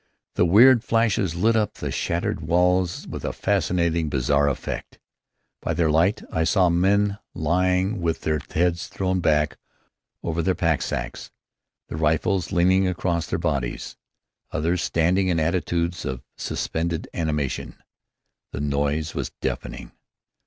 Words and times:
The 0.33 0.45
weird 0.47 0.83
flashes 0.83 1.35
lit 1.35 1.55
up 1.55 1.75
the 1.75 1.91
shattered 1.91 2.39
walls 2.41 3.07
with 3.07 3.23
a 3.23 3.31
fascinating, 3.31 4.09
bizarre 4.09 4.49
effect. 4.49 4.97
By 5.61 5.75
their 5.75 5.91
light, 5.91 6.23
I 6.31 6.43
saw 6.43 6.69
men 6.69 7.19
lying 7.35 8.01
with 8.01 8.21
their 8.21 8.39
heads 8.49 8.87
thrown 8.87 9.19
back 9.19 9.57
over 10.23 10.41
their 10.41 10.55
pack 10.55 10.81
sacks, 10.81 11.29
their 11.87 11.99
rifles 11.99 12.51
leaning 12.51 12.87
across 12.87 13.27
their 13.27 13.37
bodies; 13.37 13.95
others 14.49 14.81
standing 14.81 15.27
in 15.27 15.39
attitudes 15.39 16.03
of 16.03 16.23
suspended 16.35 17.07
animation. 17.13 17.75
The 18.53 18.59
noise 18.59 19.13
was 19.13 19.29
deafening. 19.39 19.91